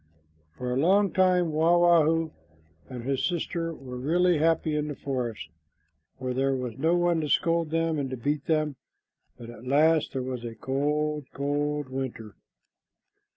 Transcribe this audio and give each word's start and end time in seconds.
For 0.53 0.73
a 0.73 0.77
long 0.79 1.11
time 1.13 1.51
Wah 1.51 1.77
wah 1.77 2.03
hoo 2.03 2.31
and 2.89 3.03
his 3.03 3.23
sister 3.23 3.71
were 3.71 3.97
really 3.99 4.39
happy 4.39 4.75
in 4.75 4.87
the 4.87 4.95
forest, 4.95 5.47
for 6.17 6.33
there 6.33 6.55
was 6.55 6.75
no 6.79 6.95
one 6.95 7.21
to 7.21 7.29
scold 7.29 7.69
them 7.69 7.99
and 7.99 8.09
to 8.09 8.17
beat 8.17 8.47
them, 8.47 8.77
but 9.37 9.51
at 9.51 9.67
last 9.67 10.13
there 10.13 10.23
was 10.23 10.43
a 10.43 10.55
cold, 10.55 11.27
cold 11.33 11.89
winter. 11.89 12.33